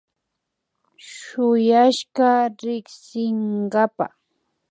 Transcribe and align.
Shuyashka 1.15 2.29
riksinkapa 2.61 4.05